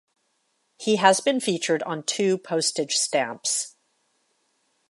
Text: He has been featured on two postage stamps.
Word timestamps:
He 0.79 0.95
has 0.95 1.19
been 1.21 1.39
featured 1.39 1.83
on 1.83 2.01
two 2.01 2.39
postage 2.39 2.93
stamps. 2.95 3.75